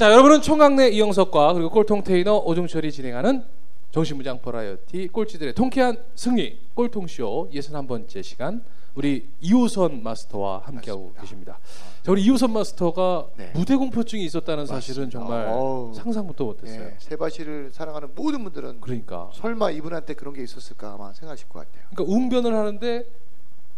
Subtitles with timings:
[0.00, 3.44] 자, 여러분은 총각네 이영석과 그리고 꼴통 테이너 오종철이 진행하는
[3.90, 11.58] 정신무장 버라이어티 꼴찌들의 통쾌한 승리 꼴통쇼 61번째 시간 우리 이호선 마스터와 함께하고 계십니다.
[12.02, 13.50] 자, 우리 이호선 마스터가 네.
[13.54, 15.18] 무대 공포증이 있었다는 사실은 맞습니다.
[15.18, 15.92] 정말 어우.
[15.92, 16.80] 상상부터 못했어요.
[16.80, 21.84] 예, 세바시를 사랑하는 모든 분들은 그러니까 설마 이분한테 그런 게 있었을까 아마 생각하실 것 같아요.
[21.90, 23.04] 그러니까 웅변을 하는데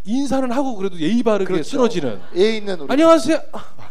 [0.05, 1.69] 인사는 하고 그래도 예의 바르게 그렇죠.
[1.69, 3.41] 쓰러지는 애 있는 우리 안녕하세요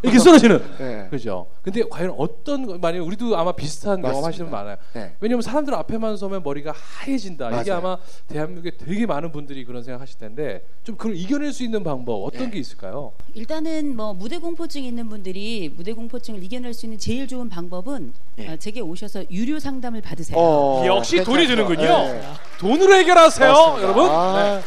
[0.04, 1.08] 이렇게 쓰러지는 네.
[1.12, 1.48] 그죠.
[1.62, 4.78] 근데 과연 어떤 거- 만약 우리도 아마 비슷한 경험 하시는 분 많아요.
[4.94, 5.14] 네.
[5.20, 7.62] 왜냐면 사람들 앞에만 서면 머리가 하얘진다.
[7.62, 7.80] 이게 맞아요.
[7.86, 12.46] 아마 대한민국에 되게 많은 분들이 그런 생각하실 텐데 좀 그걸 이겨낼 수 있는 방법 어떤
[12.46, 12.52] 네.
[12.52, 13.14] 게 있을까요?
[13.36, 18.48] 일단은 뭐 무대 공포증 있는 분들이 무대 공포증을 이겨낼 수 있는 제일 좋은 방법은 예.
[18.50, 20.38] 어, 제게 오셔서 유료 상담을 받으세요.
[20.40, 21.68] 어, 역시 돈이 괜찮죠.
[21.68, 21.88] 드는군요.
[22.14, 22.22] 네.
[22.60, 23.84] 돈으로 해결하세요, 맞습니다.
[23.84, 24.10] 여러분.
[24.10, 24.62] 아, 네.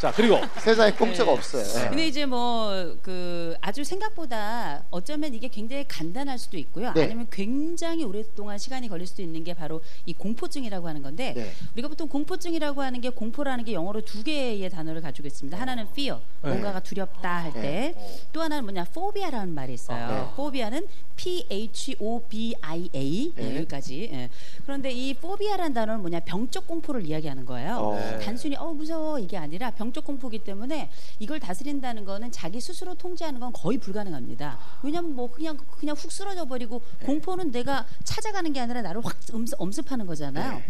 [0.00, 1.36] 자 그리고 세상에 공짜가 네.
[1.38, 1.64] 없어요.
[1.64, 1.88] 네.
[1.88, 6.92] 근데 이제 뭐 그 아주 생각보다 어쩌면 이게 굉장히 간단할 수도 있고요.
[6.92, 7.04] 네.
[7.04, 11.52] 아니면 굉장히 오랫동안 시간이 걸릴 수도 있는 게 바로 이 공포증이라고 하는 건데 네.
[11.74, 15.58] 우리가 보통 공포증이라고 하는 게 공포라는 게 영어로 두 개의 단어를 가지고 있습니다.
[15.58, 16.50] 하나는 fear, 네.
[16.50, 17.94] 뭔가가 두렵다 할 때.
[18.32, 20.08] 또 하나는 뭐냐, phobia라는 말이 있어요.
[20.08, 20.28] 네.
[20.34, 20.86] phobia는
[21.16, 23.56] P H O B I A 네.
[23.56, 24.10] 여기까지.
[24.12, 24.28] 예.
[24.62, 27.76] 그런데 이 phobia라는 단어는 뭐냐, 병적 공포를 이야기하는 거예요.
[27.78, 28.18] 어.
[28.24, 33.52] 단순히 어 무서워 이게 아니라 병적 공포기 때문에 이걸 다스린다는 거는 자기 스스로 통제하는 건
[33.52, 34.58] 거의 불가능합니다.
[34.82, 39.60] 왜냐면 뭐 그냥 그냥 훅 쓰러져 버리고 공포는 내가 찾아가는 게 아니라 나를 확 엄습,
[39.60, 40.62] 엄습하는 거잖아요.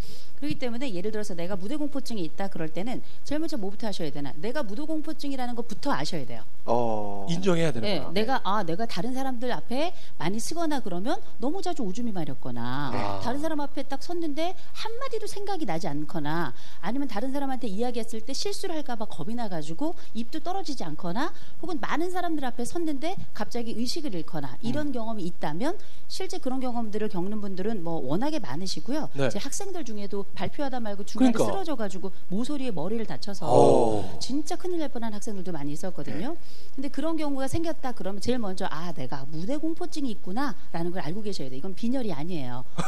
[0.43, 0.49] 네.
[0.49, 4.33] 그렇기 때문에 예를 들어서 내가 무대 공포증이 있다 그럴 때는 제일 먼저 뭐부터 하셔야 되나?
[4.37, 6.43] 내가 무대 공포증이라는 것부터 아셔야 돼요.
[6.65, 7.27] 어.
[7.31, 8.21] 인정해야 되는 네.
[8.21, 13.25] 내가 아 내가 다른 사람들 앞에 많이 쓰거나 그러면 너무 자주 오줌이 마렵거나 네.
[13.25, 18.33] 다른 사람 앞에 딱 섰는데 한 마디도 생각이 나지 않거나 아니면 다른 사람한테 이야기했을 때
[18.33, 21.33] 실수를 할까봐 겁이 나가지고 입도 떨어지지 않거나
[21.63, 24.93] 혹은 많은 사람들 앞에 섰는데 갑자기 의식을 잃거나 이런 음.
[24.93, 25.79] 경험이 있다면
[26.09, 29.11] 실제 그런 경험들을 겪는 분들은 뭐 워낙에 많으시고요.
[29.15, 29.29] 네.
[29.29, 31.53] 제 학생들 중에도 발표하다 말고 중간에 그러니까.
[31.53, 34.19] 쓰러져가지고 모서리에 머리를 다쳐서 오.
[34.21, 36.37] 진짜 큰일 날 뻔한 학생들도 많이 있었거든요.
[36.75, 41.51] 근데 그런 경우가 생겼다 그러면 제일 먼저 아 내가 무대 공포증이 있구나라는 걸 알고 계셔야
[41.51, 41.57] 돼.
[41.57, 42.65] 이건 빈혈이 아니에요.
[42.77, 42.81] 어,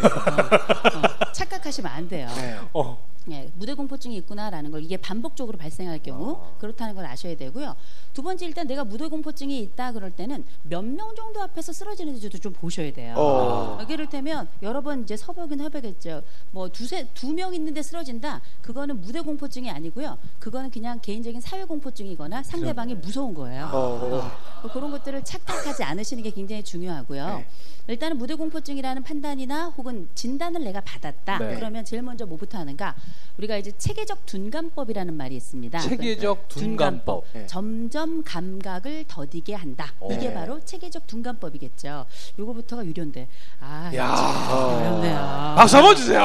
[1.29, 2.29] 어, 착각하시면 안 돼요.
[2.37, 2.59] 네.
[2.73, 2.99] 어.
[3.31, 7.75] 예, 무대 공포증이 있구나라는 걸 이게 반복적으로 발생할 경우 그렇다는 걸 아셔야 되고요.
[8.13, 12.53] 두 번째 일단 내가 무대 공포증이 있다 그럴 때는 몇 명 정도 앞에서 쓰러지는지도 좀
[12.53, 13.15] 보셔야 돼요.
[13.17, 13.79] 어.
[13.81, 16.23] 어, 이를테면 여러 번 이제 서보긴 해보겠죠.
[16.51, 18.41] 뭐 두세 두명 있는데 쓰러진다.
[18.63, 20.19] 그거는 무대 공포증이 아니고요.
[20.39, 23.71] 그거는 그냥 개인적인 사회 공포증이거나 상대방이 무서운 거예요.
[23.73, 24.31] 어.
[24.63, 27.27] 뭐 그런 것들을 착각하지 않으시는 게 굉장히 중요하고요.
[27.39, 27.47] 네.
[27.87, 31.37] 일단은 무대 공포증이라는 판단이나 혹은 진단을 내가 받았다.
[31.39, 31.55] 네.
[31.57, 32.95] 그러면 제일 먼저 뭐부터 하는가?
[33.37, 35.81] 우리가 이제 체계적 둔감법이라는 말이 있습니다.
[35.81, 37.25] 체계적 둔감법.
[37.35, 37.47] 네.
[37.47, 39.93] 점점 감각을 더디게 한다.
[40.07, 40.35] 이게 네.
[40.35, 42.07] 바로 체계적 둔감법이겠죠.
[42.39, 43.29] 요거부터가 유료인데.
[43.61, 44.15] 아, 야.
[44.51, 44.77] 어.
[44.79, 45.55] 어렵네요.
[45.57, 46.21] 박수 한번 주세요.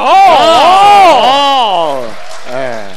[0.99, 2.11] 어.
[2.51, 2.89] 네.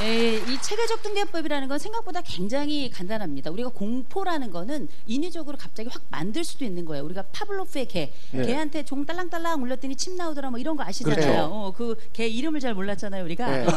[0.00, 3.50] 예, 이 체계적 둔감법이라는 건 생각보다 굉장히 간단합니다.
[3.50, 7.04] 우리가 공포라는 거는 인위적으로 갑자기 확 만들 수도 있는 거예요.
[7.04, 8.46] 우리가 파블로프의 개, 네.
[8.46, 11.16] 개한테 종 딸랑딸랑 울렸더니 침 나오더라 뭐 이런 거 아시잖아요.
[11.20, 11.44] 그렇죠.
[11.52, 13.50] 어, 그개 이름을 잘 몰랐잖아요, 우리가.
[13.50, 13.66] 네.
[13.66, 13.70] 어.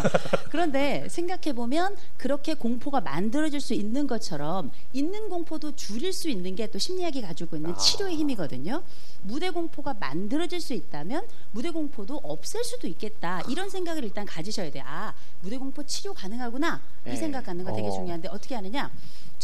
[0.51, 6.67] 그런데 생각해 보면 그렇게 공포가 만들어질 수 있는 것처럼 있는 공포도 줄일 수 있는 게
[6.71, 8.83] 또 심리학이 가지고 있는 치료의 힘이거든요.
[9.23, 13.41] 무대 공포가 만들어질 수 있다면 무대 공포도 없앨 수도 있겠다.
[13.49, 14.83] 이런 생각을 일단 가지셔야 돼요.
[14.85, 16.81] 아, 무대 공포 치료 가능하구나.
[17.07, 17.15] 이 네.
[17.15, 17.91] 생각 갖는 거 되게 어.
[17.91, 18.91] 중요한데 어떻게 하느냐?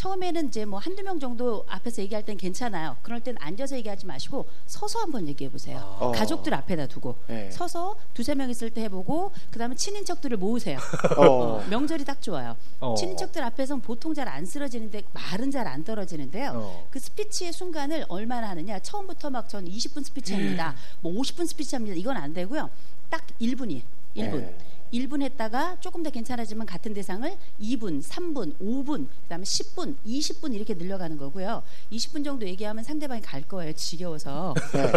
[0.02, 2.96] 처음에는 이제 뭐 한두 명 정도 앞에서 얘기할 땐 괜찮아요.
[3.02, 5.78] 그럴 땐 앉아서 얘기하지 마시고 서서 한번 얘기해 보세요.
[5.98, 6.12] 어.
[6.12, 7.50] 가족들 앞에다 두고 네.
[7.50, 10.78] 서서 두세 명 있을 때 해보고 그다음에 친인척들을 모으세요.
[11.18, 11.26] 어.
[11.26, 12.56] 어, 명절이 딱 좋아요.
[12.78, 12.94] 어.
[12.94, 16.52] 친인척들 앞에서는 보통 잘 안 쓰러지는데 말은 잘 안 떨어지는데요.
[16.54, 16.86] 어.
[16.90, 18.78] 그 스피치의 순간을 얼마나 하느냐?
[18.78, 20.74] 처음부터 막 전 20분 스피치 합니다.
[21.00, 21.96] 뭐 50분 스피치 합니다.
[21.96, 22.68] 이건 안 되고요.
[23.10, 23.80] 딱 1분이
[24.14, 24.36] 1분.
[24.40, 24.56] 네.
[24.92, 27.30] 1분 했다가 조금 더 괜찮아지면 같은 대상을
[27.60, 31.62] 2분, 3분, 5분, 그다음에 10분, 20분 이렇게 늘려가는 거고요.
[31.92, 33.72] 20분 정도 얘기하면 상대방이 갈 거예요.
[33.74, 34.54] 지겨워서.
[34.72, 34.92] 네.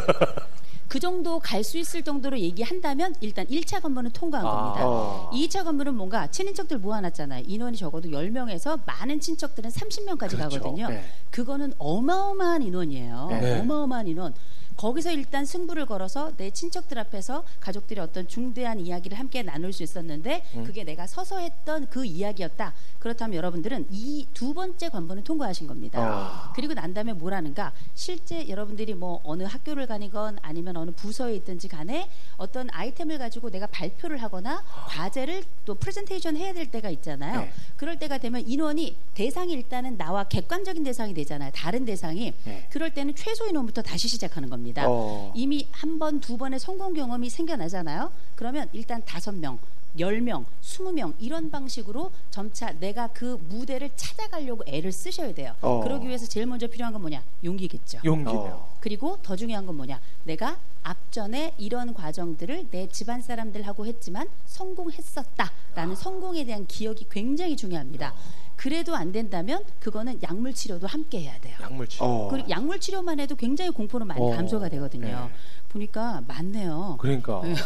[0.88, 4.52] 그 정도 갈 수 있을 정도로 얘기한다면 일단 1차 관문은 통과한 아.
[4.52, 4.88] 겁니다.
[4.88, 5.30] 어.
[5.34, 7.46] 2차 관문은 뭔가 친인척들 모아놨잖아요.
[7.48, 10.60] 인원이 적어도 10명에서 많은 친척들은 30명까지 그렇죠.
[10.60, 10.90] 가거든요.
[10.90, 11.04] 네.
[11.30, 13.28] 그거는 어마어마한 인원이에요.
[13.30, 13.60] 네.
[13.62, 14.34] 어마어마한 인원.
[14.82, 20.44] 거기서 일단 승부를 걸어서 내 친척들 앞에서 가족들이 어떤 중대한 이야기를 함께 나눌 수 있었는데
[20.56, 20.64] 음.
[20.64, 22.74] 그게 내가 서서 했던 그 이야기였다.
[22.98, 26.00] 그렇다면 여러분들은 이 두 번째 관문을 통과하신 겁니다.
[26.02, 26.54] 아.
[26.56, 27.74] 그리고 난 다음에 뭘 하는가?
[27.94, 33.68] 실제 여러분들이 뭐 어느 학교를 가니건 아니면 어느 부서에 있든지 간에 어떤 아이템을 가지고 내가
[33.68, 37.42] 발표를 하거나 과제를 또 프레젠테이션 해야 될 때가 있잖아요.
[37.42, 37.52] 네.
[37.76, 41.52] 그럴 때가 되면 인원이 대상이 일단은 나와 객관적인 대상이 되잖아요.
[41.54, 42.34] 다른 대상이.
[42.46, 42.68] 네.
[42.72, 44.71] 그럴 때는 최소 인원부터 다시 시작하는 겁니다.
[44.88, 45.32] 어.
[45.36, 48.12] 이미 한 번, 두 번의 성공 경험이 생겨나잖아요.
[48.36, 49.60] 그러면 일단 다섯 명,
[50.00, 55.54] 열 명, 스무 명 이런 방식으로 점차 내가 그 무대를 찾아가려고 애를 쓰셔야 돼요.
[55.62, 55.82] 어.
[55.82, 57.24] 그러기 위해서 제일 먼저 필요한 건 뭐냐?
[57.44, 58.00] 용기겠죠.
[58.06, 58.40] 용기네요.
[58.40, 58.78] 어.
[58.80, 60.00] 그리고 더 중요한 건 뭐냐?
[60.24, 68.14] 내가 앞전에 이런 과정들을 내 집안 사람들하고 했지만 성공했었다라는 성공에 대한 기억이 굉장히 중요합니다.
[68.62, 71.58] 그래도 안 된다면 그거는 약물 치료도 함께 해야 돼요.
[71.64, 72.06] 약물 치료.
[72.06, 72.28] 어.
[72.30, 74.30] 그리고 약물 치료만 해도 굉장히 공포는 많이 어.
[74.36, 75.32] 감소가 되거든요.
[75.70, 76.98] 보니까 많네요.
[77.00, 77.42] 그러니까.
[77.44, 77.56] 네.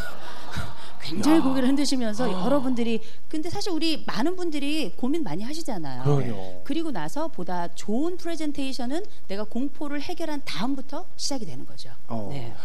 [1.02, 6.04] 굉장히 고개를 흔드시면서 여러분들이 근데 사실 우리 많은 분들이 고민 많이 하시잖아요.
[6.04, 6.62] 그럼요.
[6.64, 11.90] 그리고 나서 보다 좋은 프레젠테이션은 내가 공포를 해결한 다음부터 시작이 되는 거죠.
[12.08, 12.30] 어.
[12.32, 12.56] 네.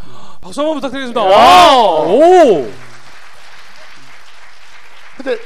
[0.41, 1.21] 박수 한번 부탁드리겠습니다.
[1.21, 2.05] 와!
[2.05, 2.71] 오!
[5.17, 5.37] 근데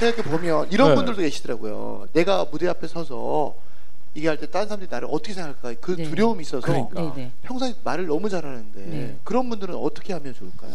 [0.00, 0.94] 생각해 보면 이런 네.
[0.96, 2.08] 분들도 계시더라고요.
[2.12, 3.54] 내가 무대 앞에 서서
[4.16, 6.04] 얘기할 때 다른 사람들이 나를 어떻게 생각할까 그 네.
[6.04, 7.00] 두려움이 있어서 그러니까.
[7.00, 7.32] 네, 네.
[7.42, 9.16] 평소에 말을 너무 잘하는데 네.
[9.22, 10.74] 그런 분들은 어떻게 하면 좋을까요?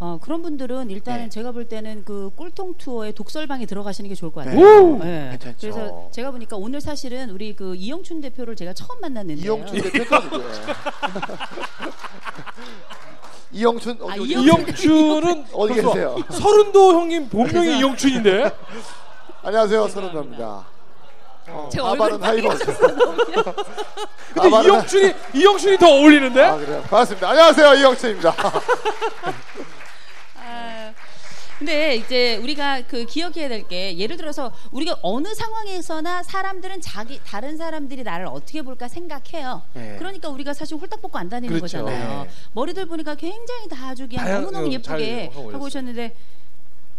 [0.00, 1.28] 어, 그런 분들은 일단은 네.
[1.28, 4.58] 제가 볼 때는 그 꼴통 투어에 독설방에 들어가시는 게 좋을 것 같아요.
[4.58, 4.98] 오!
[4.98, 5.28] 네.
[5.30, 5.56] 괜찮죠.
[5.60, 10.50] 그래서 제가 보니까 오늘 사실은 우리 그 이영춘 대표를 제가 처음 만났는데 이영춘 대표가 누구예요?
[13.58, 16.16] 이영춘 어디 아, 이영춘 이영춘은 어디 계세요?
[16.28, 18.50] 서른도 형님 본명이 이영춘인데.
[19.44, 20.66] 안녕하세요 서른도입니다.
[21.46, 22.64] 어, 제 아바는 하이버스.
[22.64, 26.42] 근데 아바는- 이영춘이 이영춘이 더 어울리는데?
[26.42, 26.80] 아 그래요.
[26.82, 27.28] 반갑습니다.
[27.30, 28.34] 안녕하세요 이영춘입니다.
[30.36, 30.83] 아,
[31.58, 37.56] 근데 이제 우리가 그 기억해야 될 게 예를 들어서 우리가 어느 상황에서나 사람들은 자기 다른
[37.56, 39.62] 사람들이 나를 어떻게 볼까 생각해요.
[39.72, 39.96] 네.
[39.98, 41.78] 그러니까 우리가 사실 홀딱 벗고 안 다니는 그렇죠.
[41.84, 42.24] 거잖아요.
[42.24, 42.30] 네.
[42.52, 45.64] 머리들 보니까 굉장히 다 아주 그냥 너무너무 어, 예쁘게 잘 하고.
[45.64, 46.14] 오셨는데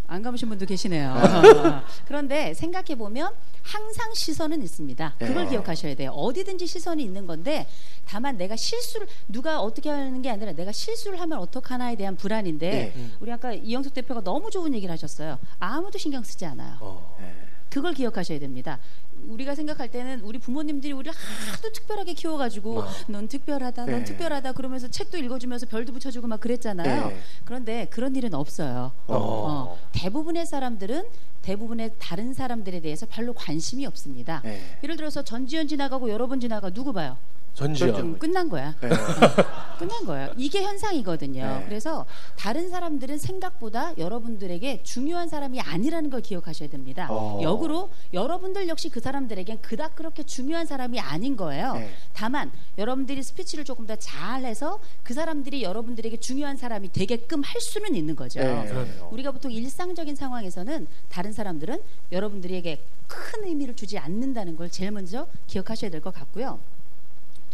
[0.08, 1.14] 안 감으신 분도 계시네요.
[2.08, 3.32] 그런데 생각해 보면
[3.64, 5.16] 항상 시선은 있습니다.
[5.20, 5.50] 그걸 네.
[5.52, 6.12] 기억하셔야 돼요.
[6.12, 7.68] 어디든지 시선이 있는 건데
[8.06, 13.10] 다만 내가 실수를 누가 어떻게 하는 게 아니라 내가 실수를 하면 어떡하나에 대한 불안인데 네.
[13.20, 15.40] 우리 아까 이영석 대표가 너무 좋은 얘기를 하셨어요.
[15.60, 16.78] 아무도 신경 쓰지 않아요.
[16.80, 17.45] 어.
[17.76, 18.80] 그걸 기억하셔야 됩니다.
[19.28, 21.12] 우리가 생각할 때는 우리 부모님들이 우리를
[21.52, 22.88] 하도 특별하게 키워가지고 어.
[23.10, 24.04] 넌 특별하다, 넌 네.
[24.06, 27.08] 특별하다 그러면서 책도 읽어주면서 별도 붙여주고 막 그랬잖아요.
[27.10, 27.18] 네.
[27.44, 28.94] 그런데 그런 일은 없어요.
[29.08, 29.18] 어.
[29.18, 31.04] 어, 대부분의 사람들은
[31.42, 34.40] 대부분의 다른 사람들에 대해서 별로 관심이 없습니다.
[34.46, 34.62] 네.
[34.82, 37.18] 예를 들어서 전지현 지나가고 여러 번 지나가 누구 봐요?
[37.56, 37.96] 전지현.
[37.96, 38.76] 음, 끝난 거야.
[38.82, 38.90] 네.
[39.80, 40.32] 끝난 거예요.
[40.38, 41.44] 이게 현상이거든요.
[41.60, 41.66] 네.
[41.68, 42.06] 그래서
[42.38, 47.08] 다른 사람들은 생각보다 여러분들에게 중요한 사람이 아니라는 걸 기억하셔야 됩니다.
[47.10, 47.40] 어.
[47.42, 51.74] 역으로 여러분들 역시 그 사람들에겐 그닥 그렇게 중요한 사람이 아닌 거예요.
[51.76, 51.90] 네.
[52.14, 58.16] 다만 여러분들이 스피치를 조금 더 잘해서 그 사람들이 여러분들에게 중요한 사람이 되게끔 할 수는 있는
[58.16, 58.40] 거죠.
[58.42, 59.00] 네.
[59.12, 61.82] 우리가 보통 일상적인 상황에서는 다른 사람들은
[62.12, 66.60] 여러분들에게 큰 의미를 주지 않는다는 걸 제일 먼저 기억하셔야 될 것 같고요.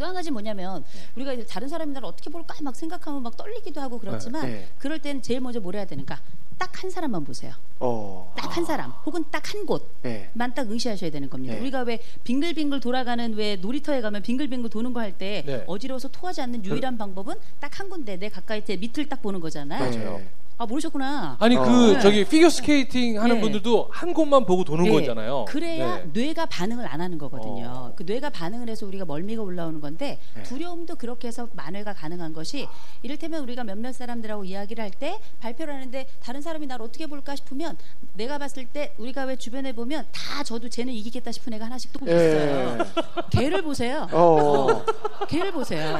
[0.02, 0.82] 또 한 가지 뭐냐면
[1.14, 4.68] 우리가 이제 다른 사람이 나를 어떻게 볼까 막 생각하면 막 떨리기도 하고 그렇지만 네.
[4.78, 6.20] 그럴 때는 제일 먼저 뭘 해야 되는가?
[6.58, 7.52] 딱 한 사람만 보세요.
[7.78, 8.32] 어.
[8.36, 9.94] 딱한 사람 혹은 딱 한 곳.
[10.02, 10.30] 네.
[10.32, 11.54] 만딱 의시하셔야 되는 겁니다.
[11.54, 11.60] 네.
[11.60, 15.64] 우리가 왜 빙글빙글 돌아가는 왜 놀이터에 가면 빙글빙글 도는 거 할때 네.
[15.68, 19.78] 어지러워서 토하지 않는 유일한 방법은 딱 한 군데 내 가까이 때 밑을 딱 보는 거잖아요.
[19.90, 20.20] 맞아요.
[20.62, 21.38] 아 모르셨구나.
[21.40, 21.62] 아니 어.
[21.64, 22.00] 그 네.
[22.00, 23.40] 저기 피겨 스케이팅 하는 네.
[23.40, 24.90] 분들도 한 곳만 보고 도는 네.
[24.92, 25.44] 거잖아요.
[25.48, 26.10] 그래야 네.
[26.12, 27.66] 뇌가 반응을 안 하는 거거든요.
[27.66, 27.92] 어.
[27.96, 30.42] 그 뇌가 반응을 해서 우리가 멀미가 올라오는 건데 네.
[30.44, 32.68] 두려움도 그렇게 해서 만회가 가능한 것이
[33.02, 37.78] 이를테면 우리가 몇몇 사람들하고 이야기를 할 때 발표를 하는데 다른 사람이 나를 어떻게 볼까 싶으면
[38.12, 42.06] 내가 봤을 때 우리가 왜 주변에 보면 다 져도 쟤는 이기겠다 싶은 애가 하나씩 또
[42.06, 42.12] 예.
[42.14, 42.78] 있어요.
[43.30, 44.06] 걔를 보세요.
[44.12, 44.84] 어.
[45.28, 45.98] 걔를 보세요.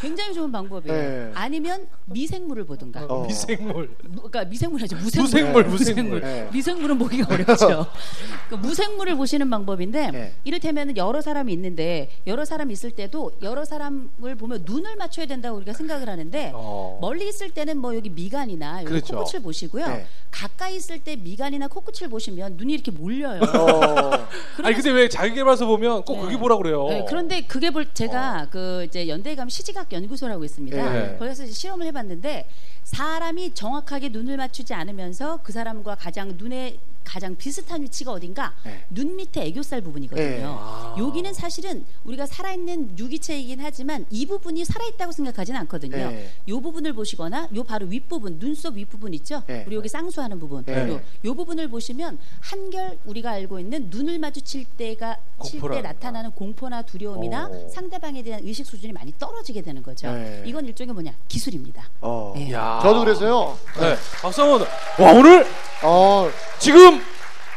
[0.00, 0.98] 굉장히 좋은 방법이에요.
[0.98, 1.30] 네.
[1.34, 3.04] 아니면 미생물을 보든가.
[3.08, 3.26] 어.
[3.26, 3.69] 미생물.
[3.70, 3.96] 미생물.
[4.02, 4.96] 무- 그러니까 미생물 하죠.
[4.96, 5.22] 무생물.
[5.24, 6.20] 무생물, 무생물.
[6.20, 6.48] 네.
[6.52, 7.86] 미생물은 보기가 어렵죠.
[8.48, 10.34] 그 무생물을 보시는 방법인데 네.
[10.44, 15.72] 이를테면 여러 사람이 있는데 여러 사람이 있을 때도 여러 사람을 보면 눈을 맞춰야 된다고 우리가
[15.72, 16.98] 생각을 하는데 어.
[17.00, 19.16] 멀리 있을 때는 뭐 여기 미간이나 여기 그렇죠.
[19.16, 19.86] 코끝을 보시고요.
[19.86, 20.06] 네.
[20.30, 23.40] 가까이 있을 때 미간이나 코끝을 보시면 눈이 이렇게 몰려요.
[23.42, 24.28] 어.
[24.62, 26.20] 아니 근데 왜 자기개발서 보면 꼭 네.
[26.22, 26.86] 거기 보라 그래요.
[26.88, 30.92] 네, 그런데 그게 볼 제가 그 이제 연대에 가면 시지각 연구소라고 있습니다.
[30.92, 31.16] 네.
[31.18, 32.48] 거기서 이제 실험을 해봤는데
[32.84, 38.84] 사람이 정확하게 눈을 맞추지 않으면서 그 사람과 가장 눈에 가장 비슷한 위치가 어딘가 네.
[38.90, 40.26] 눈 밑에 애교살 부분이거든요.
[40.26, 40.42] 네.
[40.46, 40.94] 아.
[40.98, 45.96] 여기는 사실은 우리가 살아있는 유기체이긴 하지만 이 부분이 살아있다고 생각하지는 않거든요.
[45.96, 46.30] 네.
[46.46, 49.42] 이 부분을 보시거나 요 바로 윗부분 눈썹 윗부분 있죠?
[49.46, 49.64] 네.
[49.66, 50.88] 우리 여기 쌍수하는 부분 네.
[50.88, 56.82] 요, 요 부분을 보시면 한결 우리가 알고 있는 눈을 마주칠 때가 칠 때 나타나는 공포나
[56.82, 57.68] 두려움이나 오.
[57.68, 60.10] 상대방에 대한 의식 수준이 많이 떨어지게 되는 거죠.
[60.12, 60.42] 네.
[60.46, 61.88] 이건 일종의 뭐냐 기술입니다.
[62.00, 62.32] 어.
[62.36, 62.52] 네.
[62.52, 62.78] 야.
[62.82, 63.58] 저도 그래서요.
[63.80, 63.96] 네.
[64.22, 64.60] 박수 한번.
[64.98, 65.46] 와 오늘
[65.82, 67.00] 어, 지금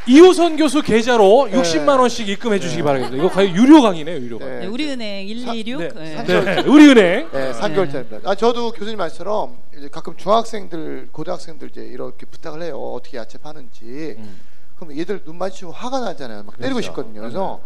[0.06, 1.58] 이호선 교수 계좌로 네.
[1.62, 2.84] 60만 원씩 입금해 주시기 네.
[2.84, 3.24] 바라겠습니다.
[3.24, 4.53] 이거 과연 유료 강의네요, 유료 강의.
[4.56, 4.60] 네.
[4.62, 5.89] 네, 우리은행 126 네.
[5.89, 6.24] 네.
[6.24, 6.62] 네.
[6.62, 7.30] 우리은행.
[7.32, 8.27] 네, 3개월짜리입니다.
[8.27, 12.77] 아, 저도 교수님 말처럼 이제 가끔 중학생들, 고등학생들 이제 이렇게 부탁을 해요.
[12.77, 14.15] 어떻게 야채 파는지.
[14.18, 14.39] 음.
[14.75, 16.44] 그럼 얘들 눈 마주치면 화가 나잖아요.
[16.44, 16.88] 막 때리고 그렇죠.
[16.88, 17.22] 싶거든요.
[17.22, 17.62] 그래서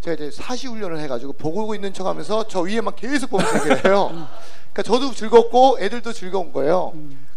[0.00, 4.10] 제가 이제 사시 훈련을 해가지고 보고 있는 척하면서 저 위에만 계속 보면서 얘기를 해요.
[4.72, 6.94] 그러니까 저도 즐겁고 애들도 즐거운 거예요.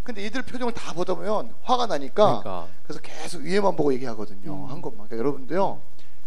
[0.09, 2.67] 근데 애들 표정을 다 보다 보면 화가 나니까 그러니까.
[2.81, 4.65] 그래서 계속 위에만 보고 얘기하거든요.
[4.65, 5.07] 한 것만.
[5.07, 5.79] 그러니까 여러분도요.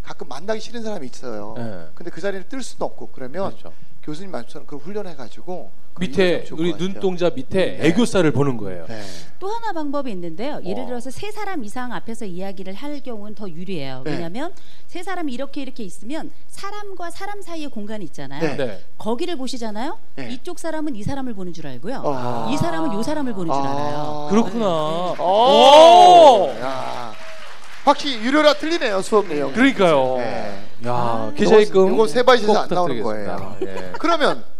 [0.02, 1.54] 가끔 만나기 싫은 사람이 있어요.
[1.56, 1.88] 네.
[1.96, 3.72] 근데 그 자리를 뜰 수는 없고 그러면 그렇죠.
[4.04, 8.86] 교수님 말처럼 그걸 훈련해 가지고 밑에 우리 눈동자 밑에 애교살을 보는 거예요.
[8.88, 9.02] 네.
[9.38, 10.60] 또 하나 방법이 있는데요.
[10.64, 10.86] 예를 어.
[10.86, 14.02] 들어서 세 사람 이상 앞에서 이야기를 할 경우는 더 유리해요.
[14.04, 14.12] 네.
[14.12, 14.52] 왜냐하면
[14.86, 18.40] 세 사람이 이렇게 이렇게 있으면 사람과 사람 사이의 공간이 있잖아요.
[18.40, 18.56] 네.
[18.56, 18.80] 네.
[18.98, 19.98] 거기를 보시잖아요.
[20.16, 20.30] 네.
[20.32, 22.02] 이쪽 사람은 이 사람을 보는 줄 알고요.
[22.04, 22.50] 아.
[22.52, 24.28] 이 사람은 요 사람을 보는 줄 알아요.
[24.30, 24.66] 그렇구나.
[25.18, 25.24] 오!
[25.24, 26.48] 오!
[26.60, 27.12] 야.
[27.84, 29.52] 확실히 유료라 틀리네요 수업 내용.
[29.52, 30.16] 그러니까요.
[30.18, 30.62] 네.
[30.86, 31.88] 야, 계좌 입금.
[31.90, 33.56] 요거 세바이트에서 꼭안 나오는 부탁드리겠습니다.
[33.62, 33.92] 예.
[33.98, 34.51] 그러면 네.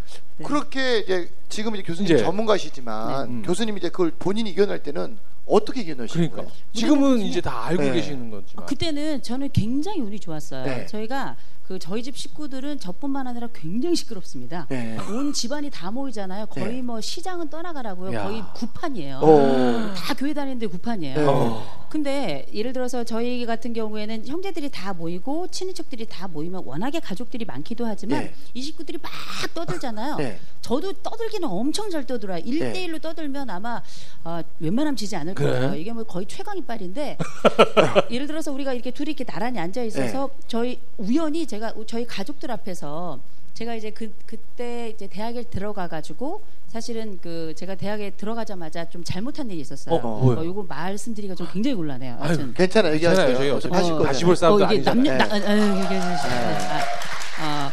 [0.43, 2.23] 그렇게 이제 지금 이제 교수님 이제.
[2.25, 3.35] 전문가시지만 네.
[3.35, 3.43] 음.
[3.43, 6.53] 교수님이 이제 그걸 본인이 이겨낼 때는 어떻게 이겨내시는 그러니까 거예요?
[6.73, 7.93] 지금은 이제 다 알고 네.
[7.93, 8.65] 계시는 거지만.
[8.65, 10.65] 아, 그때는 저는 굉장히 운이 좋았어요.
[10.65, 10.87] 네.
[10.87, 14.67] 저희가 그 저희 집 식구들은 저뿐만 아니라 굉장히 시끄럽습니다.
[14.69, 14.99] 네.
[15.11, 16.47] 온 집안이 다 모이잖아요.
[16.47, 16.83] 거의 네.
[16.83, 18.13] 뭐 시장은 떠나가라고요.
[18.13, 18.25] 야.
[18.25, 19.19] 거의 구판이에요.
[19.19, 19.95] 오.
[19.95, 21.17] 다 교회 다니는데 구판이에요.
[21.17, 21.25] 네.
[21.25, 21.83] 어.
[21.89, 27.85] 근데 예를 들어서 저희 같은 경우에는 형제들이 다 모이고 친인척들이 다 모이면 워낙에 가족들이 많기도
[27.85, 28.35] 하지만 네.
[28.55, 29.13] 이 식구들이 막
[29.53, 30.17] 떠들잖아요.
[30.17, 30.39] 네.
[30.63, 32.39] 저도 떠들기는 엄청 잘 떠들어요.
[32.47, 33.83] 일대일로 떠들면 아마
[34.25, 35.51] 아, 웬만하면 지지 않을 그래?
[35.51, 35.75] 거예요.
[35.75, 37.19] 이게 뭐 거의 최강 이빨인데
[38.11, 40.43] 예를 들어서 우리가 이렇게 둘이 이렇게 나란히 앉아 있어서 네.
[40.49, 43.19] 저희 우연히 제가 저희 가족들 앞에서
[43.53, 49.51] 제가 이제 그 그때 이제 대학에 들어가 가지고 사실은 그 제가 대학에 들어가자마자 좀 잘못한
[49.51, 49.97] 일이 있었어요.
[49.97, 50.47] 어, 뭐예요?
[50.47, 52.17] 요거 말씀드리기가 좀 굉장히 곤란해요.
[52.21, 52.95] 아유, 괜찮아요.
[52.95, 53.27] 얘기하세요.
[53.27, 53.37] 괜찮아요.
[53.37, 54.13] 저희 어차피 하실 어, 거잖아요.
[54.13, 55.05] 다시 볼 사람도 어, 이게 아니잖아요.
[55.05, 55.19] 남녀 네.
[55.19, 57.73] 나, 아, 이게, 아, 아,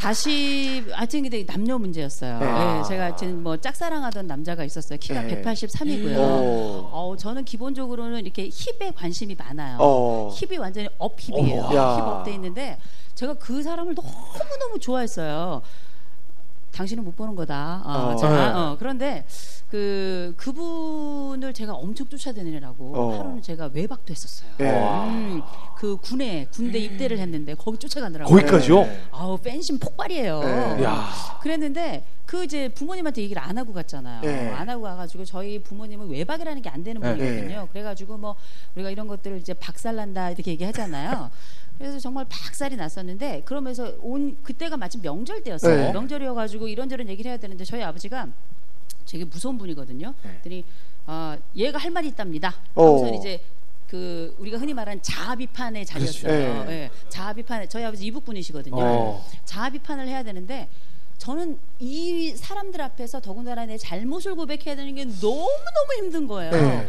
[0.00, 2.38] 다시 하여튼 근데 남녀 문제였어요.
[2.40, 2.46] 네.
[2.46, 4.98] 예, 제가 하여튼 뭐 짝사랑하던 남자가 있었어요.
[4.98, 5.40] 키가 네.
[5.40, 6.18] 183이고요.
[6.18, 6.88] 오.
[6.90, 9.78] 어, 저는 기본적으로는 이렇게 힙에 관심이 많아요.
[9.78, 10.34] 어.
[10.34, 11.62] 힙이 완전히 up 힙이에요.
[11.62, 11.76] 어머.
[11.76, 11.96] 야.
[11.96, 12.76] 힙 up돼 있는데
[13.14, 14.08] 제가 그 사람을 너무
[14.60, 15.62] 너무 좋아했어요.
[16.72, 17.82] 당신은 못 보는 거다.
[17.84, 18.16] 어, 어.
[18.16, 18.36] 자, 네.
[18.52, 19.24] 어, 그런데
[19.70, 23.18] 그 그분을 제가 엄청 쫓아다니느라고 어.
[23.18, 24.50] 하루는 제가 외박도 했었어요.
[24.58, 24.70] 네.
[25.06, 25.42] 음,
[25.76, 28.28] 그 군에 군대 입대를 했는데 거기 쫓아가느라고.
[28.28, 28.80] 거기까지요?
[28.82, 29.02] 네.
[29.12, 30.40] 아우 팬심 폭발이에요.
[30.40, 30.82] 네.
[30.84, 31.06] 야.
[31.40, 34.22] 그랬는데 그 이제 부모님한테 얘기를 안 하고 갔잖아요.
[34.22, 34.48] 네.
[34.50, 37.14] 안 하고 가가지고 저희 부모님은 외박이라는 게 안 되는 네.
[37.16, 37.68] 분이거든요.
[37.70, 38.34] 그래가지고 뭐
[38.74, 41.30] 우리가 이런 것들을 이제 박살난다 이렇게 얘기하잖아요.
[41.78, 45.76] 그래서 정말 박살이 났었는데 그러면서 온 그때가 마침 명절 때였어요.
[45.76, 45.92] 네.
[45.92, 48.28] 명절이어가지고 이런저런 얘기를 해야 되는데 저희 아버지가
[49.06, 50.14] 되게 무서운 분이거든요.
[50.22, 50.30] 네.
[50.30, 50.64] 그랬더니
[51.06, 52.54] 아 얘가 할 말이 있답니다.
[52.74, 52.96] 어.
[52.96, 53.42] 하면서 이제
[53.88, 56.64] 그 우리가 흔히 말하는 자아 비판의 자리였어요.
[56.64, 56.70] 네.
[56.72, 56.90] 예.
[57.08, 58.76] 자아 비판 저희 아버지 이북 분이시거든요.
[58.76, 59.24] 어.
[59.44, 60.68] 자아 비판을 해야 되는데
[61.18, 66.50] 저는 이 사람들 앞에서 더군다나 내 잘못을 고백해야 되는 게 너무 너무 힘든 거예요.
[66.50, 66.88] 네.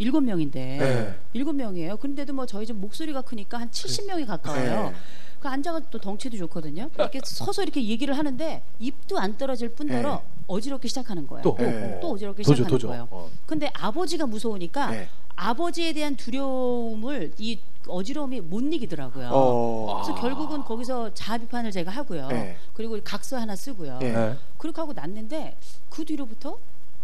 [0.00, 1.14] 일곱 명인데 네.
[1.34, 1.98] 일곱 명이에요.
[1.98, 4.88] 근데도 뭐 저희 집 목소리가 크니까 한 70명이 가까워요.
[4.88, 4.94] 네.
[5.40, 6.88] 그 앉아가 또 덩치도 좋거든요.
[6.94, 10.22] 이렇게 서서 이렇게 얘기를 하는데 입도 안 떨어질 뿐더러 네.
[10.46, 11.42] 어지럽게 시작하는 거예요.
[11.42, 11.54] 또.
[11.58, 11.98] 네.
[12.00, 12.88] 또 어지럽게 도저 시작하는 도저.
[12.88, 13.08] 거예요.
[13.10, 13.30] 어.
[13.44, 15.08] 근데 아버지가 무서우니까 네.
[15.36, 19.28] 아버지에 대한 두려움을 이 어지러움이 못 이기더라고요.
[19.32, 20.00] 어.
[20.02, 22.28] 그래서 결국은 거기서 자아 비판을 제가 하고요.
[22.28, 22.56] 네.
[22.72, 23.98] 그리고 각서 하나 쓰고요.
[23.98, 24.12] 네.
[24.12, 24.36] 네.
[24.56, 25.58] 그렇게 하고 났는데
[25.90, 26.58] 그 뒤로부터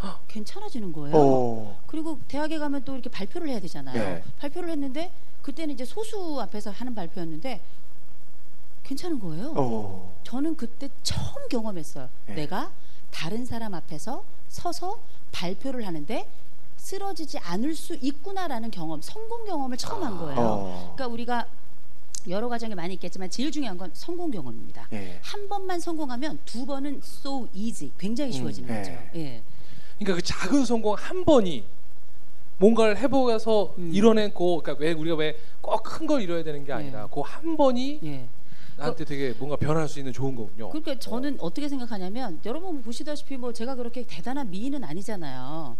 [0.28, 1.16] 괜찮아지는 거예요.
[1.16, 1.80] 어.
[1.86, 3.94] 그리고 대학에 가면 또 이렇게 발표를 해야 되잖아요.
[3.94, 4.22] 네.
[4.38, 5.10] 발표를 했는데
[5.42, 7.60] 그때는 이제 소수 앞에서 하는 발표였는데
[8.84, 9.52] 괜찮은 거예요.
[9.56, 10.20] 어.
[10.24, 12.08] 저는 그때 처음 경험했어요.
[12.26, 12.34] 네.
[12.34, 12.72] 내가
[13.10, 15.00] 다른 사람 앞에서 서서
[15.32, 16.28] 발표를 하는데
[16.76, 20.38] 쓰러지지 않을 수 있구나라는 경험, 성공 경험을 처음 한 거예요.
[20.38, 20.92] 어.
[20.94, 21.46] 그러니까 우리가
[22.28, 24.88] 여러 과정이 많이 있겠지만 제일 중요한 건 성공 경험입니다.
[24.92, 25.20] 예.
[25.22, 28.92] 한 번만 성공하면 두 번은 so easy, 굉장히 쉬워지는 음, 거죠.
[29.14, 29.42] 예.
[30.00, 30.04] 예.
[30.04, 31.64] 그러니까 그 작은 성공 한 번이
[32.58, 33.90] 뭔가를 해보아서 음.
[33.92, 37.06] 이뤄낸고 그러니까 왜 우리가 왜 꼭 큰 걸 이뤄야 되는 게 아니라 예.
[37.14, 38.26] 그한 번이 예.
[38.76, 40.68] 나한테 되게 뭔가 변할 수 있는 좋은 거군요.
[40.70, 41.48] 그러니까 저는 어.
[41.52, 45.76] 떻게 생각하냐면 여러분 보시다시피 뭐 제가 그렇게 대단한 미인은 아니잖아요.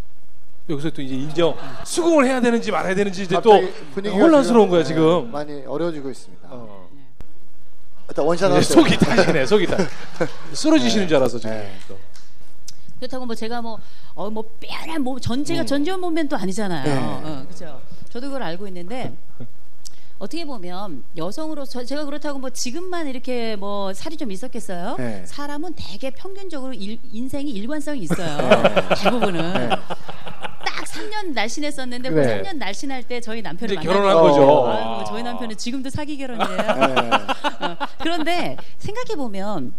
[0.68, 1.54] 여기서 또 이제 인정
[1.84, 3.52] 수긍을 해야 되는지 말아야 되는지 이제 또
[4.10, 5.30] 혼란스러운 거야 네, 지금.
[5.30, 6.48] 많이 어려워지고 있습니다.
[6.50, 6.88] 어.
[8.08, 8.62] 일단 원샷 하세요.
[8.62, 9.76] 속이 타시네 속이 타.
[10.52, 11.54] 쓰러지시는 줄 알았어 지금.
[11.54, 11.72] 네.
[12.96, 13.00] 또.
[13.00, 13.78] 그렇다고 뭐 제가 뭐
[14.14, 15.66] 어뭐 빼란 몸 전체가 음.
[15.66, 16.84] 전지현 몸맨도 아니잖아요.
[16.84, 16.98] 네.
[16.98, 17.80] 어, 그렇죠.
[18.10, 19.14] 저도 그걸 알고 있는데
[20.18, 24.96] 어떻게 보면 여성으로서 제가 그렇다고 뭐 지금만 이렇게 뭐 살이 좀 있었겠어요?
[24.96, 25.24] 네.
[25.26, 28.38] 사람은 되게 평균적으로 일, 인생이 일관성이 있어요.
[28.96, 29.68] 대부분은 네.
[29.68, 32.42] 딱 3년 날씬했었는데 그 네.
[32.42, 34.22] 3년 날씬할 때 저희 남편을 결혼한 어.
[34.22, 34.68] 거죠.
[34.68, 36.56] 아유, 저희 남편은 지금도 사기 결혼이에요.
[36.56, 37.10] 네.
[37.66, 39.74] 어, 그런데 생각해 보면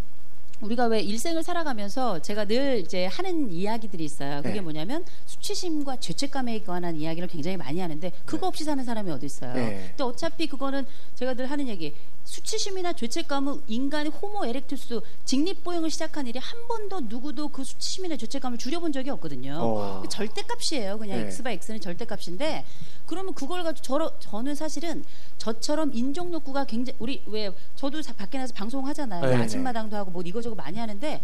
[0.61, 4.41] 우리가 왜 일생을 살아가면서 제가 늘 이제 하는 이야기들이 있어요.
[4.41, 4.61] 그게 네.
[4.61, 9.53] 뭐냐면 수치심과 죄책감에 관한 이야기를 굉장히 많이 하는데 그거 없이 사는 사람이 어디 있어요.
[9.53, 9.85] 네.
[9.89, 10.85] 근데 어차피 그거는
[11.15, 11.93] 제가 늘 하는 얘기.
[12.27, 18.91] 수치심이나 죄책감은 인간의 호모 에렉투스 직립보행을 시작한 일이 한 번도 누구도 그 수치심이나 죄책감을 줄여본
[18.91, 19.57] 적이 없거든요.
[19.61, 20.01] 어.
[20.01, 20.97] 그 절대값이에요.
[20.99, 21.25] 그냥 네.
[21.27, 22.65] x 바 x는 절대값인데
[23.05, 25.05] 그러면 그걸 가지고 저러, 저는 사실은
[25.37, 29.25] 저처럼 인종 욕구가 굉장히 우리 왜 저도 사- 밖에 나서 방송하잖아요.
[29.25, 31.23] 네, 아침마당도 하고 뭐 이거저거 많이 하는데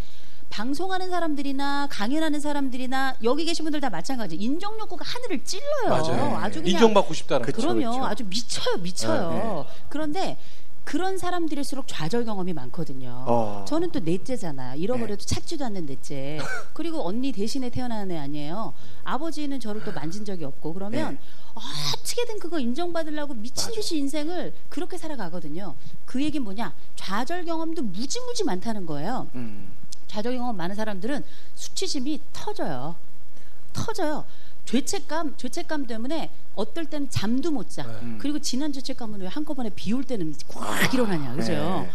[0.50, 4.36] 방송하는 사람들이나 강연하는 사람들이나 여기 계신 분들 다 마찬가지.
[4.36, 5.90] 인종 욕구가 하늘을 찔러요.
[5.90, 6.38] 맞아요.
[6.38, 7.52] 아주 그냥 인정받고 싶다는.
[7.52, 7.92] 그럼요.
[7.92, 8.06] 그쵸.
[8.06, 9.66] 아주 미쳐요, 미쳐요.
[9.68, 10.38] 네, 그런데
[10.84, 13.24] 그런 사람들일수록 좌절 경험이 많거든요.
[13.28, 13.66] 어.
[13.68, 14.80] 저는 또 넷째잖아요.
[14.80, 16.40] 잃어버려도 찾지도 않는 넷째.
[16.74, 18.74] 그리고 언니 대신에 태어난 애 아니에요.
[19.04, 21.18] 아버지는 저를 또 만진 적이 없고 그러면
[21.54, 25.76] 어떻게든 그거 인정받으려고 미친 듯이 인생을 그렇게 살아가거든요.
[26.06, 26.74] 그 얘기는 뭐냐?
[26.96, 29.28] 좌절 경험도 무지무지 많다는 거예요.
[29.36, 29.72] 음.
[30.08, 31.24] 좌절 경험 많은 사람들은
[31.56, 32.96] 수치심이 터져요.
[33.72, 34.26] 터져요.
[34.66, 37.84] 죄책감, 죄책감 때문에 어떨 때는 잠도 못 자.
[38.02, 38.18] 음.
[38.22, 41.52] 그리고 지난 죄책감은 왜 한꺼번에 비 올 때는 꽉 일어나냐, 그죠?
[41.52, 41.90] 네.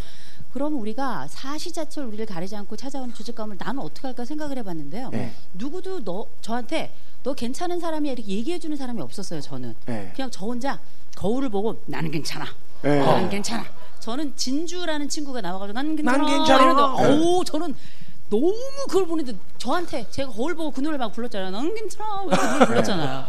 [0.53, 5.11] 그럼 우리가 사시자철 우리를 가리지 않고 찾아오는 죄책감을 나는 어떻게 할까 생각을 해봤는데요.
[5.11, 5.33] 네.
[5.55, 9.41] 누구도 너 저한테 너 괜찮은 사람이야 이렇게 얘기해주는 사람이 없었어요.
[9.41, 10.13] 저는 네.
[10.15, 10.79] 그냥 저 혼자
[11.17, 12.47] 거울을 보고 나는 괜찮아.
[12.83, 13.01] 네.
[13.01, 13.65] 나는 괜찮아.
[14.01, 16.17] 저는 진주라는 친구가 나와가지고 나는 괜찮아.
[16.17, 16.63] 난 괜찮아.
[16.63, 16.83] 이러는데
[17.23, 17.75] 어우 저는
[18.31, 18.55] 너무
[18.89, 21.51] 그걸 보는데 저한테 제가 거울 보고 그 노래 막 불렀잖아요.
[21.51, 22.25] 나는 괜찮아.
[22.27, 23.25] 이렇게 노래 불렀잖아요.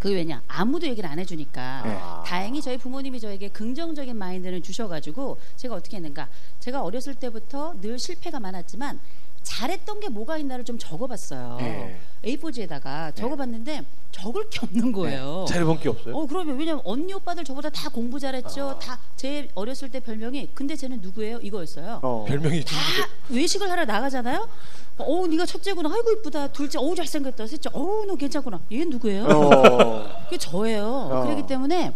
[0.00, 0.42] 그게 왜냐?
[0.48, 1.98] 아무도 얘기를 안 해주니까 네.
[2.28, 6.28] 다행히 저희 부모님이 저에게 긍정적인 마인드를 주셔가지고 제가 어떻게 했는가?
[6.60, 9.00] 제가 어렸을 때부터 늘 실패가 많았지만
[9.44, 11.58] 잘했던 게 뭐가 있나를 좀 적어봤어요.
[11.60, 12.00] 네.
[12.24, 15.44] A4지에다가 적어봤는데 적을 게 없는 거예요.
[15.48, 16.16] 잘해본 게 없어요.
[16.16, 18.78] 어 그러면 왜냐면 언니 오빠들 저보다 다 공부 잘했죠.
[18.80, 21.38] 다제 어렸을 때 별명이 근데 쟤는 누구예요?
[21.42, 22.00] 이거였어요.
[22.02, 22.24] 어.
[22.26, 22.84] 별명이 좀다
[23.28, 24.48] 외식을 하러 나가잖아요.
[24.98, 25.90] 어, 네가 첫째구나.
[25.92, 26.48] 아이고 이쁘다.
[26.48, 27.46] 둘째, 어우 잘생겼다.
[27.46, 28.60] 셋째, 어우 너 괜찮구나.
[28.72, 29.24] 얘 누구예요?
[29.24, 30.24] 어.
[30.24, 30.86] 그게 저예요.
[30.86, 31.22] 어.
[31.24, 31.92] 그렇기 때문에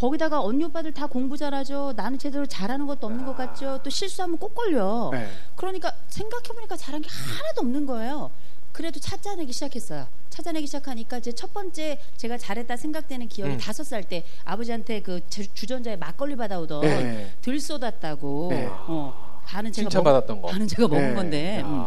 [0.00, 1.94] 거기다가 언니 오빠들 다 공부 잘하죠.
[1.96, 3.80] 나는 제대로 잘하는 것도 없는 것 같죠.
[3.82, 5.08] 또 실수하면 꼭 걸려.
[5.10, 5.26] 네.
[5.56, 8.30] 그러니까 생각해보니까 잘한 게 하나도 없는 거예요.
[8.72, 10.06] 그래도 찾아내기 시작했어요.
[10.28, 13.58] 찾아내기 시작하니까 이제 첫 번째 제가 잘했다 생각되는 기억이 음.
[13.58, 17.32] 다섯 살때 아버지한테 그 주- 주전자에 막걸리 받아오던 네.
[17.40, 18.48] 들 쏟았다고.
[18.50, 18.66] 네.
[18.70, 20.48] 어, 반은 제가 칭찬받았던 거.
[20.48, 21.14] 반은 제가 먹은 네.
[21.14, 21.62] 건데.
[21.64, 21.86] 음.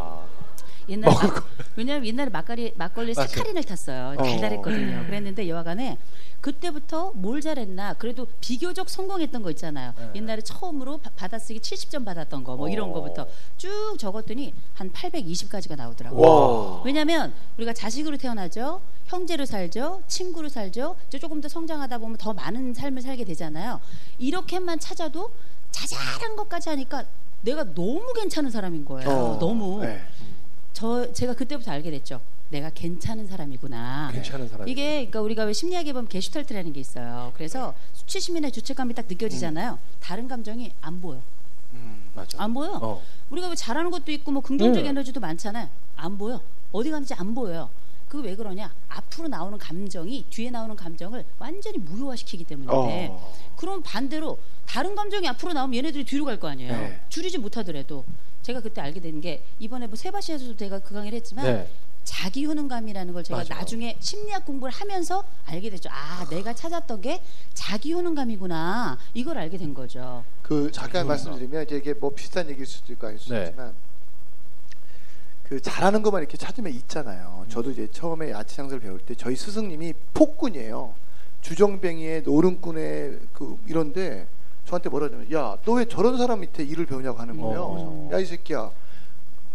[0.90, 3.14] 아, 옛날에 막, 왜냐면 옛날에 막걸리 막걸리.
[3.14, 4.16] 사카린을 탔어요.
[4.18, 4.24] 어.
[4.24, 5.06] 달달했거든요.
[5.06, 5.98] 그랬는데 여하간에
[6.42, 9.94] 그때부터 뭘 잘했나 그래도 비교적 성공했던 거 있잖아요.
[9.98, 10.12] 네.
[10.16, 12.94] 옛날에 처음으로 바- 받아쓰기 70점 받았던 거 뭐 이런 어.
[12.94, 16.22] 거부터 쭉 적었더니 한 820까지가 나오더라고요.
[16.22, 16.82] 와.
[16.84, 20.96] 왜냐하면 우리가 자식으로 태어나죠, 형제로 살죠, 친구로 살죠.
[21.08, 23.80] 이제 조금 더 성장하다 보면 더 많은 삶을 살게 되잖아요.
[24.18, 25.32] 이렇게만 찾아도
[25.72, 27.06] 자잘한 것까지 하니까
[27.42, 29.10] 내가 너무 괜찮은 사람인 거예요.
[29.10, 29.38] 어.
[29.40, 30.02] 너무 네.
[30.74, 32.22] 저 제가 그때부터 알게 됐죠.
[32.50, 34.10] 내가 괜찮은 사람이구나.
[34.14, 34.68] 괜찮은 사람.
[34.68, 37.32] 이게 그러니까 우리가 왜 심리학에 보면 게슈탈트라는 게 있어요.
[37.36, 39.78] 그래서 수치심이나 죄책감이 딱 느껴지잖아요.
[40.00, 41.22] 다른 감정이 안 보여.
[41.74, 42.10] 음.
[42.16, 42.42] 맞아.
[42.42, 42.80] 안 보여.
[42.82, 43.02] 어.
[43.30, 44.90] 우리가 왜 잘하는 것도 있고 뭐 긍정적 네.
[44.90, 45.70] 에너지도 많잖아요.
[45.96, 46.42] 안 보여.
[46.72, 47.70] 어디 갔는지 안 보여요.
[48.08, 48.74] 그게 왜 그러냐?
[48.88, 53.08] 앞으로 나오는 감정이 뒤에 나오는 감정을 완전히 무효화시키기 때문인데.
[53.12, 53.34] 어.
[53.56, 56.72] 그럼 반대로 다른 감정이 앞으로 나오면 얘네들이 뒤로 갈 거 아니에요.
[56.72, 57.00] 네.
[57.10, 58.04] 줄이지 못하더라도
[58.50, 61.70] 제가 그때 알게 된 게 이번에 뭐 세바시에서도 제가 그 강의를 했지만 네.
[62.04, 63.54] 자기 효능감이라는 걸 제가 맞아.
[63.56, 65.90] 나중에 심리학 공부를 하면서 알게 됐죠.
[65.92, 67.22] 아, 내가 찾았던 게
[67.54, 68.98] 자기 효능감이구나.
[69.14, 70.24] 이걸 알게 된 거죠.
[70.42, 73.44] 그 잠깐 말씀드리면 이제 이게 뭐 비슷한 얘기일 수도 있고 아닐 수도 네.
[73.46, 73.74] 있지만
[75.44, 77.46] 그 잘하는 것만 이렇게 찾으면 있잖아요.
[77.50, 80.96] 저도 이제 처음에 야채 장사를 배울 때 저희 스승님이 폭군이에요.
[81.42, 84.28] 주정뱅이의 노름꾼의 그 이런데
[84.70, 87.62] 저한테 뭐라 하냐면 야 너 왜 저런 사람 밑에 일을 배우냐고 하는 거예요.
[87.64, 88.10] 어.
[88.14, 88.70] 야이 새끼야.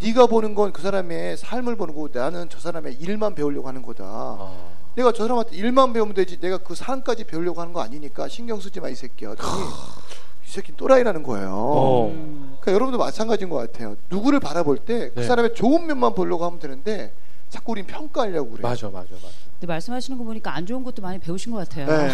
[0.01, 4.03] 네가 보는 건 그 사람의 삶을 보는 거고 나는 저 사람의 일만 배우려고 하는 거다.
[4.05, 4.51] 아.
[4.95, 8.79] 내가 저 사람한테 일만 배우면 되지 내가 그 사람까지 배우려고 하는 거 아니니까 신경 쓰지
[8.81, 9.33] 마 이 새끼야.
[9.33, 11.49] 이 새끼 또라이라는 거예요.
[11.53, 12.09] 어.
[12.59, 13.95] 그러니까 여러분도 마찬가지인 것 같아요.
[14.09, 15.23] 누구를 바라볼 때그 네.
[15.25, 17.13] 사람의 좋은 면만 보려고 하면 되는데
[17.49, 18.61] 자꾸 우린 평가하려고 그래요.
[18.67, 19.27] 맞아, 맞아, 맞아.
[19.53, 21.87] 근데 말씀하시는 거 보니까 안 좋은 것도 많이 배우신 것 같아요.
[21.87, 22.09] 네.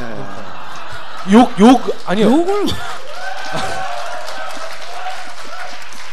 [1.32, 2.26] 욕, 욕 아니요.
[2.32, 2.66] 욕을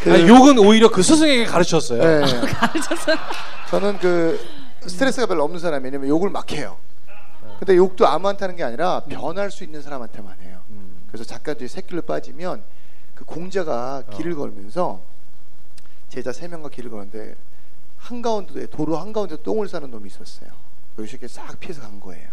[0.02, 2.02] 그- 아니, 욕은 오히려 그 스승에게 가르쳤어요.
[2.02, 2.20] 네.
[2.52, 3.12] 가르쳐서
[3.70, 4.38] 저는 그
[4.86, 6.76] 스트레스가 별로 없는 사람이 왜냐면 욕을 막 해요.
[7.58, 10.60] 근데 욕도 아무한테 하는 게 아니라 변할 수 있는 사람한테만 해요.
[10.70, 11.02] 음.
[11.08, 12.62] 그래서 작가들이 새길로 빠지면
[13.14, 15.02] 그 공자가 길을 걸으면서
[16.08, 17.34] 제자 세 명과 길을 걸었는데
[17.98, 20.50] 한가운데 도로 한가운데 똥을 싸는 놈이 있었어요.
[20.98, 22.28] 여기서 이렇게 싹 피해서 간 거예요.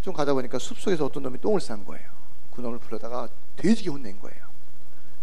[0.00, 2.08] 좀 가다 보니까 숲 속에서 어떤 놈이 똥을 싼 거예요.
[2.54, 4.42] 그 놈을 불러다가 돼지게 혼낸 거예요.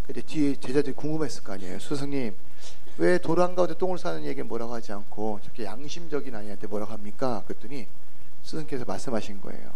[0.05, 1.79] 근데 뒤에 제자들이 궁금했을 거 아니에요.
[1.79, 2.35] 스승님
[2.97, 7.43] 왜 도로 한가운데 똥을 싸는 얘기 뭐라고 하지 않고 저렇게 양심적인 아이한테 뭐라고 합니까?
[7.47, 7.87] 그랬더니
[8.43, 9.71] 스승께서 말씀하신 거예요.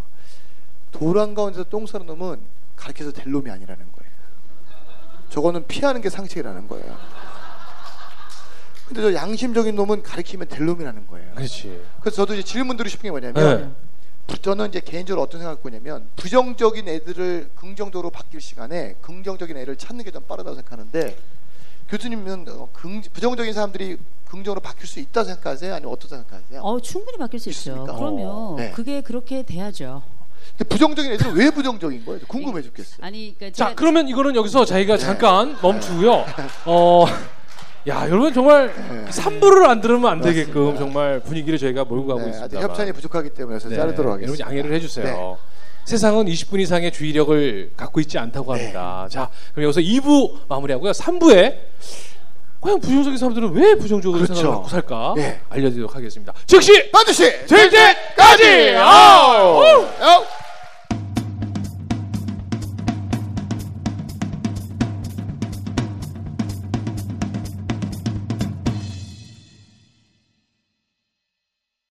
[0.92, 2.42] 도로 한가운데서 똥 싸는 놈은
[2.76, 4.14] 가르쳐서 될 놈이 아니라는 거예요.
[5.30, 6.98] 저거는 피하는 게 상책이라는 거예요.
[8.88, 11.34] 근데 저 양심적인 놈은 가르치면 될 놈이라는 거예요.
[11.36, 11.84] 그렇지.
[12.02, 13.72] 그래서 저도 이제 질문 드리고 싶은 게 뭐냐면 네.
[14.42, 20.12] 저는 이제 개인적으로 어떤 생각을 갖냐면 부정적인 애들을 긍정적으로 바뀔 시간에 긍정적인 애를 찾는 게
[20.12, 21.18] 좀 빠르다고 생각하는데
[21.90, 25.74] 교수님은 어, 긍, 부정적인 사람들이 긍정으로 바뀔 수 있다고 생각하세요?
[25.76, 26.62] 아니면 어떻게 생각하세요?
[26.62, 27.72] 어, 충분히 바뀔 수 있죠.
[27.72, 27.96] 있습니까?
[27.96, 28.72] 그러면 네.
[28.72, 30.02] 그게 그렇게 돼야죠.
[30.58, 32.20] 근데 부정적인 애들은 왜 부정적인 거예요?
[32.28, 32.98] 궁금해 죽겠어요.
[33.06, 35.04] 아니 그러니까 자, 제가- 그러면 이거는 여기서 저희가 네.
[35.04, 36.26] 잠깐 멈추고요.
[36.66, 37.06] 어,
[37.88, 39.06] 야, 여러분 정말 네.
[39.10, 40.80] 3부를 안 들으면 안 되게끔 맞습니다.
[40.80, 42.62] 정말 분위기를 저희가 몰고 가고 네, 있습니다.
[42.62, 44.46] 협찬이 부족하기 때문에 그래서 네, 자르도록 여러분 하겠습니다.
[44.48, 45.06] 양해를 해주세요.
[45.06, 45.36] 네.
[45.86, 49.06] 세상은 20분 이상의 주의력을 갖고 있지 않다고 합니다.
[49.12, 50.91] 자, 그럼 여기서 2부 마무리하고요.
[50.91, 51.56] 3부에
[52.62, 54.34] 과연 부정적인 사람들은 왜 부정적으로 그렇죠.
[54.34, 55.41] 생각을 갖고 살까 네.
[55.50, 56.32] 알려드리도록 하겠습니다.
[56.46, 58.76] 즉시 반드시 될 때까지!
[58.78, 59.62] 아우!
[60.00, 60.24] 아우!